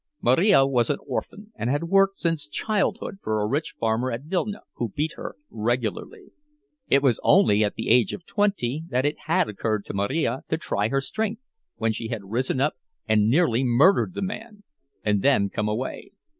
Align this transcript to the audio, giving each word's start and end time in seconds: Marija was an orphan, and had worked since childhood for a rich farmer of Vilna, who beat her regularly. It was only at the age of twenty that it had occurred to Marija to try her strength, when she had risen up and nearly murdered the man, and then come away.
Marija 0.19 0.65
was 0.65 0.89
an 0.89 0.97
orphan, 1.05 1.51
and 1.55 1.69
had 1.69 1.83
worked 1.83 2.17
since 2.17 2.47
childhood 2.47 3.19
for 3.21 3.39
a 3.39 3.45
rich 3.45 3.75
farmer 3.79 4.09
of 4.09 4.23
Vilna, 4.23 4.61
who 4.77 4.89
beat 4.89 5.11
her 5.13 5.35
regularly. 5.51 6.31
It 6.87 7.03
was 7.03 7.19
only 7.21 7.63
at 7.63 7.75
the 7.75 7.89
age 7.89 8.11
of 8.11 8.25
twenty 8.25 8.81
that 8.89 9.05
it 9.05 9.17
had 9.27 9.47
occurred 9.47 9.85
to 9.85 9.93
Marija 9.93 10.41
to 10.49 10.57
try 10.57 10.87
her 10.89 11.01
strength, 11.01 11.51
when 11.75 11.91
she 11.91 12.07
had 12.07 12.31
risen 12.31 12.59
up 12.59 12.77
and 13.07 13.29
nearly 13.29 13.63
murdered 13.63 14.15
the 14.15 14.23
man, 14.23 14.63
and 15.05 15.21
then 15.21 15.51
come 15.51 15.69
away. 15.69 16.09